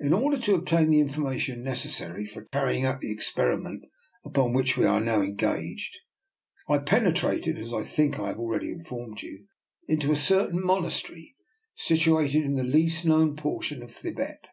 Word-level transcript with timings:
In 0.00 0.12
order 0.12 0.38
to 0.40 0.56
obtain 0.56 0.90
the 0.90 0.98
information 0.98 1.62
necessary 1.62 2.26
for 2.26 2.46
carry 2.46 2.78
ing 2.78 2.84
out 2.84 3.00
the 3.00 3.12
experiment 3.12 3.84
upon 4.24 4.52
which 4.52 4.76
we 4.76 4.84
are 4.84 5.00
now 5.00 5.20
engaged, 5.22 6.00
I 6.68 6.78
penetrated, 6.78 7.56
as 7.56 7.72
I 7.72 7.84
think 7.84 8.18
I 8.18 8.26
have 8.26 8.40
already 8.40 8.70
informed 8.72 9.22
you, 9.22 9.46
into 9.86 10.10
a 10.10 10.16
certain 10.16 10.58
monas 10.60 11.00
tery 11.00 11.34
situated 11.76 12.42
in 12.42 12.56
the 12.56 12.64
least 12.64 13.04
known 13.04 13.36
portion 13.36 13.84
of 13.84 13.92
Thibet. 13.92 14.48